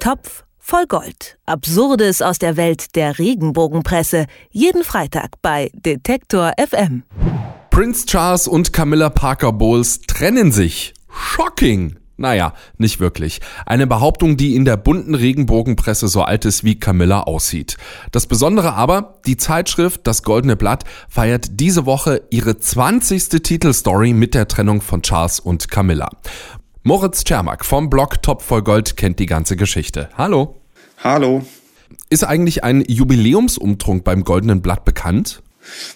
[0.00, 1.36] Topf voll Gold.
[1.44, 4.26] Absurdes aus der Welt der Regenbogenpresse.
[4.50, 7.02] Jeden Freitag bei Detektor FM.
[7.68, 10.94] Prince Charles und Camilla Parker Bowles trennen sich.
[11.12, 11.96] Shocking!
[12.16, 13.40] Naja, nicht wirklich.
[13.66, 17.76] Eine Behauptung, die in der bunten Regenbogenpresse so alt ist wie Camilla aussieht.
[18.10, 23.42] Das Besondere aber, die Zeitschrift Das Goldene Blatt feiert diese Woche ihre 20.
[23.42, 26.08] Titelstory mit der Trennung von Charles und Camilla.
[26.82, 30.08] Moritz Czermak vom Blog Top voll Gold kennt die ganze Geschichte.
[30.16, 30.62] Hallo.
[31.04, 31.42] Hallo.
[32.08, 35.42] Ist eigentlich ein Jubiläumsumtrunk beim Goldenen Blatt bekannt?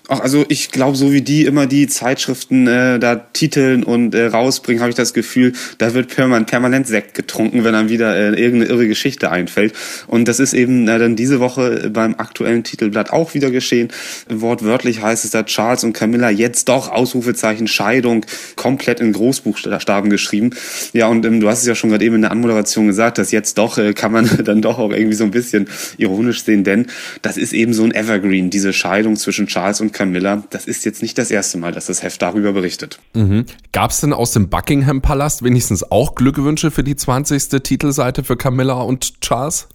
[0.08, 4.26] Ach, also ich glaube, so wie die immer die Zeitschriften äh, da titeln und äh,
[4.26, 8.40] rausbringen, habe ich das Gefühl, da wird permanent, permanent Sekt getrunken, wenn dann wieder äh,
[8.40, 9.72] irgendeine irre Geschichte einfällt.
[10.06, 13.88] Und das ist eben äh, dann diese Woche beim aktuellen Titelblatt auch wieder geschehen.
[14.28, 18.26] Wortwörtlich heißt es da Charles und Camilla jetzt doch Ausrufezeichen Scheidung
[18.56, 20.50] komplett in Großbuchstaben geschrieben.
[20.92, 23.30] Ja, und ähm, du hast es ja schon gerade eben in der Anmoderation gesagt, dass
[23.30, 26.86] jetzt doch äh, kann man dann doch auch irgendwie so ein bisschen ironisch sehen, denn
[27.22, 31.00] das ist eben so ein Evergreen, diese Scheidung zwischen Charles und Camilla, das ist jetzt
[31.00, 32.98] nicht das erste Mal, dass das Heft darüber berichtet.
[33.14, 33.46] Mhm.
[33.70, 37.62] Gab es denn aus dem Buckingham Palast wenigstens auch Glückwünsche für die 20.
[37.62, 39.68] Titelseite für Camilla und Charles?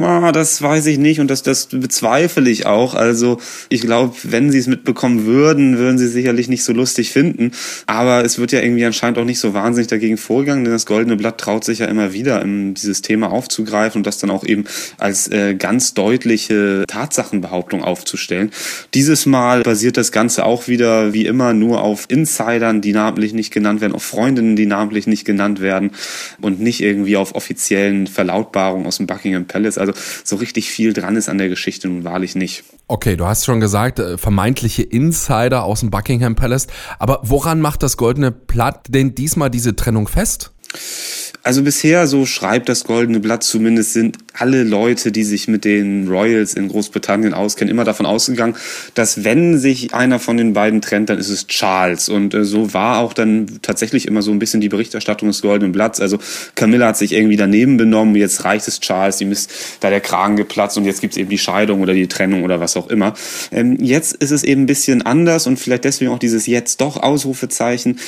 [0.00, 2.94] Ah, das weiß ich nicht und das, das bezweifle ich auch.
[2.94, 3.38] Also
[3.68, 7.52] ich glaube, wenn sie es mitbekommen würden, würden sie sicherlich nicht so lustig finden.
[7.86, 11.16] Aber es wird ja irgendwie anscheinend auch nicht so wahnsinnig dagegen vorgegangen, denn das Goldene
[11.16, 14.64] Blatt traut sich ja immer wieder, dieses Thema aufzugreifen und das dann auch eben
[14.98, 18.50] als äh, ganz deutliche Tatsachenbehauptung aufzustellen.
[18.94, 23.52] Dieses Mal basiert das Ganze auch wieder wie immer nur auf Insidern, die namentlich nicht
[23.52, 25.90] genannt werden, auf Freundinnen, die namentlich nicht genannt werden
[26.40, 29.78] und nicht irgendwie auf offiziellen Verlautbarungen aus dem Buckingham Palace ist.
[29.78, 29.92] Also
[30.24, 32.64] so richtig viel dran ist an der Geschichte nun wahrlich nicht.
[32.88, 36.66] Okay, du hast schon gesagt, äh, vermeintliche Insider aus dem Buckingham Palace.
[36.98, 40.52] Aber woran macht das Goldene Blatt denn diesmal diese Trennung fest?
[41.44, 46.06] Also bisher, so schreibt das Goldene Blatt zumindest, sind alle Leute, die sich mit den
[46.06, 48.54] Royals in Großbritannien auskennen, immer davon ausgegangen,
[48.94, 52.08] dass wenn sich einer von den beiden trennt, dann ist es Charles.
[52.08, 55.72] Und äh, so war auch dann tatsächlich immer so ein bisschen die Berichterstattung des Goldenen
[55.72, 56.00] Blatts.
[56.00, 56.18] Also
[56.54, 60.36] Camilla hat sich irgendwie daneben benommen, jetzt reicht es Charles, ihm ist da der Kragen
[60.36, 63.14] geplatzt und jetzt gibt's eben die Scheidung oder die Trennung oder was auch immer.
[63.50, 67.02] Ähm, jetzt ist es eben ein bisschen anders und vielleicht deswegen auch dieses jetzt doch
[67.02, 67.98] Ausrufezeichen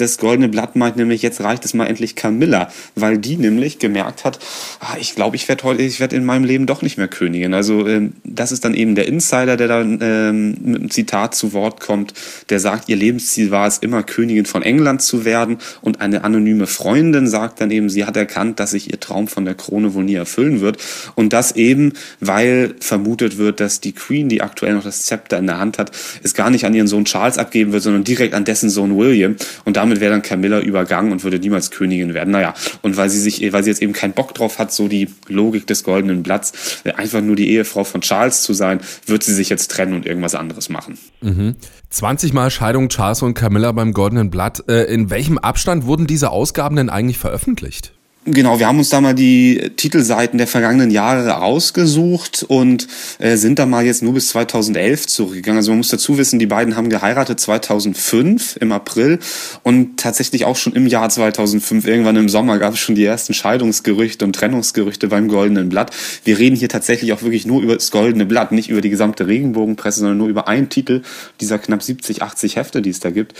[0.00, 4.24] das Goldene Blatt meint nämlich, jetzt reicht es mal endlich Camilla, weil die nämlich gemerkt
[4.24, 4.38] hat,
[4.80, 7.54] ah, ich glaube, ich werde heute, ich werde in meinem Leben doch nicht mehr Königin.
[7.54, 11.52] Also ähm, das ist dann eben der Insider, der dann ähm, mit einem Zitat zu
[11.52, 12.14] Wort kommt,
[12.48, 15.58] der sagt, ihr Lebensziel war es immer, Königin von England zu werden.
[15.80, 19.44] Und eine anonyme Freundin sagt dann eben, sie hat erkannt, dass sich ihr Traum von
[19.44, 20.78] der Krone wohl nie erfüllen wird.
[21.14, 25.46] Und das eben, weil vermutet wird, dass die Queen, die aktuell noch das Zepter in
[25.46, 28.44] der Hand hat, es gar nicht an ihren Sohn Charles abgeben wird, sondern direkt an
[28.44, 29.36] dessen Sohn William.
[29.64, 32.30] Und damit damit wäre dann Camilla übergangen und würde niemals Königin werden.
[32.30, 35.08] Naja, und weil sie sich, weil sie jetzt eben keinen Bock drauf hat, so die
[35.28, 39.34] Logik des goldenen Blatts, äh, einfach nur die Ehefrau von Charles zu sein, wird sie
[39.34, 40.98] sich jetzt trennen und irgendwas anderes machen.
[41.20, 41.56] Mhm.
[41.90, 44.64] 20 Mal Scheidung Charles und Camilla beim goldenen Blatt.
[44.68, 47.92] Äh, in welchem Abstand wurden diese Ausgaben denn eigentlich veröffentlicht?
[48.26, 52.86] Genau, wir haben uns da mal die Titelseiten der vergangenen Jahre ausgesucht und
[53.18, 55.56] äh, sind da mal jetzt nur bis 2011 zurückgegangen.
[55.56, 59.20] Also man muss dazu wissen, die beiden haben geheiratet 2005 im April
[59.62, 63.32] und tatsächlich auch schon im Jahr 2005, irgendwann im Sommer, gab es schon die ersten
[63.32, 65.90] Scheidungsgerüchte und Trennungsgerüchte beim Goldenen Blatt.
[66.22, 69.28] Wir reden hier tatsächlich auch wirklich nur über das Goldene Blatt, nicht über die gesamte
[69.28, 71.00] Regenbogenpresse, sondern nur über einen Titel
[71.40, 73.32] dieser knapp 70, 80 Hefte, die es da gibt.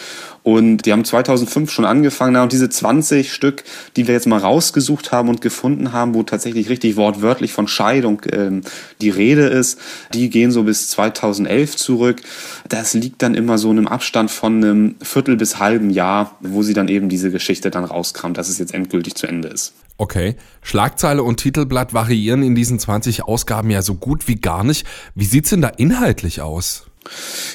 [0.43, 3.63] Und die haben 2005 schon angefangen und diese 20 Stück,
[3.97, 7.67] die wir jetzt mal raus rausgesucht haben und gefunden haben, wo tatsächlich richtig wortwörtlich von
[7.67, 8.63] Scheidung ähm,
[9.01, 9.79] die Rede ist,
[10.15, 12.23] die gehen so bis 2011 zurück.
[12.69, 16.63] Das liegt dann immer so in einem Abstand von einem Viertel bis halben Jahr, wo
[16.63, 19.73] sie dann eben diese Geschichte dann rauskramt, dass es jetzt endgültig zu Ende ist.
[19.97, 20.37] Okay.
[20.63, 24.87] Schlagzeile und Titelblatt variieren in diesen 20 Ausgaben ja so gut wie gar nicht.
[25.15, 26.90] Wie sieht's denn da inhaltlich aus?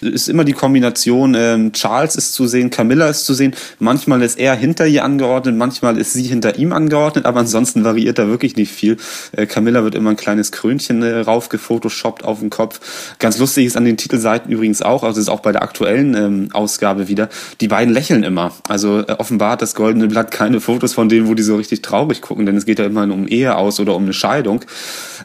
[0.01, 3.53] Ist immer die Kombination, ähm, Charles ist zu sehen, Camilla ist zu sehen.
[3.79, 8.17] Manchmal ist er hinter ihr angeordnet, manchmal ist sie hinter ihm angeordnet, aber ansonsten variiert
[8.17, 8.97] da wirklich nicht viel.
[9.34, 12.79] Äh, Camilla wird immer ein kleines Krönchen äh, raufgefotoshoppt auf den Kopf.
[13.20, 16.49] Ganz lustig ist an den Titelseiten übrigens auch, also ist auch bei der aktuellen ähm,
[16.52, 17.29] Ausgabe wieder,
[17.61, 18.52] die beiden lächeln immer.
[18.67, 21.84] Also äh, offenbar hat das Goldene Blatt keine Fotos von denen, wo die so richtig
[21.84, 24.61] traurig gucken, denn es geht ja immer um Ehe aus oder um eine Scheidung.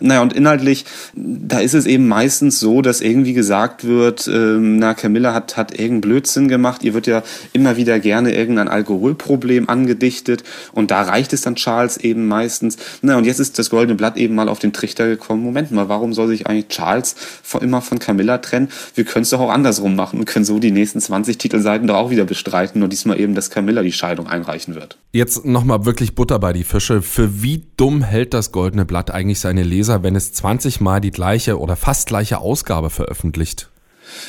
[0.00, 0.84] Naja, und inhaltlich,
[1.14, 5.56] da ist es eben meistens so, dass irgendwie gesagt wird, wird, ähm, na, Camilla hat,
[5.56, 6.82] hat irgendeinen Blödsinn gemacht.
[6.82, 7.22] Ihr wird ja
[7.52, 10.42] immer wieder gerne irgendein Alkoholproblem angedichtet.
[10.72, 12.76] Und da reicht es dann Charles eben meistens.
[13.02, 15.42] Na, und jetzt ist das Goldene Blatt eben mal auf den Trichter gekommen.
[15.42, 17.14] Moment mal, warum soll sich eigentlich Charles
[17.60, 18.68] immer von Camilla trennen?
[18.94, 21.96] Wir können es doch auch andersrum machen und können so die nächsten 20 Titelseiten doch
[21.96, 22.80] auch wieder bestreiten.
[22.80, 24.98] Nur diesmal eben, dass Camilla die Scheidung einreichen wird.
[25.12, 27.02] Jetzt nochmal wirklich Butter bei die Fische.
[27.02, 31.10] Für wie dumm hält das Goldene Blatt eigentlich seine Leser, wenn es 20 Mal die
[31.10, 33.70] gleiche oder fast gleiche Ausgabe veröffentlicht?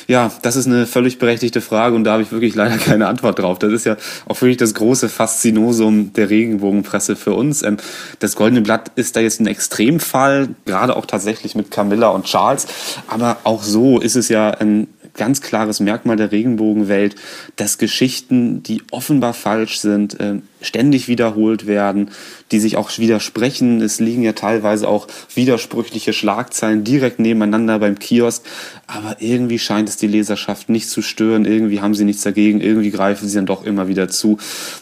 [0.08, 3.38] Ja, das ist eine völlig berechtigte Frage und da habe ich wirklich leider keine Antwort
[3.38, 3.58] drauf.
[3.58, 3.96] Das ist ja
[4.26, 7.62] auch wirklich das große Faszinosum der Regenbogenpresse für uns.
[7.62, 7.76] Ähm,
[8.18, 12.66] das Goldene Blatt ist da jetzt ein Extremfall, gerade auch tatsächlich mit Camilla und Charles.
[13.08, 17.16] Aber auch so ist es ja ein ganz klares Merkmal der Regenbogenwelt,
[17.56, 22.10] dass Geschichten, die offenbar falsch sind, äh, ständig wiederholt werden,
[22.50, 23.80] die sich auch widersprechen.
[23.80, 28.44] Es liegen ja teilweise auch widersprüchliche Schlagzeilen direkt nebeneinander beim Kiosk.
[28.86, 31.44] Aber irgendwie scheint es die Leserschaft nicht zu stören.
[31.44, 32.60] Irgendwie haben sie nichts dagegen.
[32.60, 34.38] Irgendwie greifen sie dann doch immer wieder zu.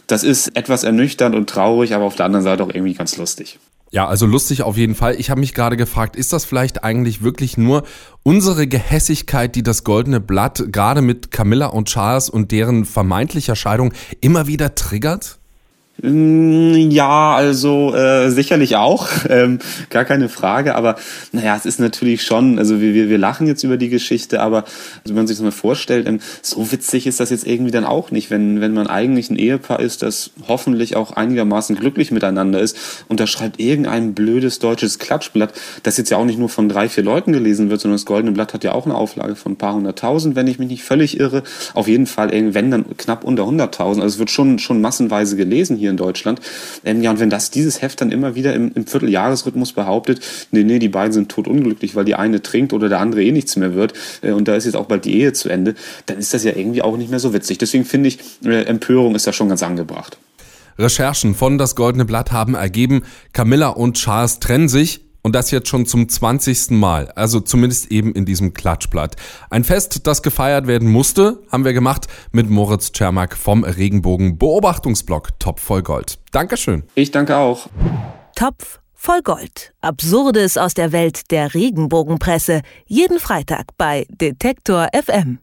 [0.06, 3.58] Das ist etwas ernüchternd und traurig, aber auf der anderen Seite auch irgendwie ganz lustig.
[3.92, 5.16] Ja, also lustig auf jeden Fall.
[5.18, 7.82] Ich habe mich gerade gefragt, ist das vielleicht eigentlich wirklich nur
[8.22, 13.92] unsere Gehässigkeit, die das Goldene Blatt gerade mit Camilla und Charles und deren vermeintlicher Scheidung
[14.20, 15.39] immer wieder triggert?
[16.02, 19.58] Mm, ja, also äh, sicherlich auch, ähm,
[19.90, 20.74] gar keine Frage.
[20.74, 20.96] Aber
[21.32, 24.58] naja, es ist natürlich schon, also wir, wir, wir lachen jetzt über die Geschichte, aber
[24.58, 27.84] also wenn man sich das mal vorstellt, ähm, so witzig ist das jetzt irgendwie dann
[27.84, 32.60] auch nicht, wenn, wenn man eigentlich ein Ehepaar ist, das hoffentlich auch einigermaßen glücklich miteinander
[32.60, 35.52] ist und da schreibt irgendein blödes deutsches Klatschblatt,
[35.82, 38.32] das jetzt ja auch nicht nur von drei, vier Leuten gelesen wird, sondern das Goldene
[38.32, 41.18] Blatt hat ja auch eine Auflage von ein paar hunderttausend, wenn ich mich nicht völlig
[41.18, 41.42] irre.
[41.74, 44.02] Auf jeden Fall, wenn dann knapp unter hunderttausend.
[44.02, 46.40] Also es wird schon, schon massenweise gelesen hier in Deutschland.
[46.84, 50.20] Ähm, ja, und wenn das dieses Heft dann immer wieder im, im Vierteljahresrhythmus behauptet,
[50.50, 53.56] nee, nee, die beiden sind totunglücklich, weil die eine trinkt oder der andere eh nichts
[53.56, 55.74] mehr wird äh, und da ist jetzt auch bald die Ehe zu Ende,
[56.06, 57.58] dann ist das ja irgendwie auch nicht mehr so witzig.
[57.58, 60.18] Deswegen finde ich, äh, Empörung ist da schon ganz angebracht.
[60.78, 63.02] Recherchen von Das Goldene Blatt haben ergeben,
[63.32, 66.70] Camilla und Charles trennen sich und das jetzt schon zum 20.
[66.70, 69.16] Mal, also zumindest eben in diesem Klatschblatt.
[69.50, 75.38] Ein Fest, das gefeiert werden musste, haben wir gemacht mit Moritz Czermak vom Regenbogen Beobachtungsblog
[75.38, 76.18] Top voll Gold.
[76.32, 76.84] Dankeschön.
[76.94, 77.68] Ich danke auch.
[78.36, 79.72] Topf voll Gold.
[79.80, 82.62] Absurdes aus der Welt der Regenbogenpresse.
[82.86, 85.40] Jeden Freitag bei Detektor FM.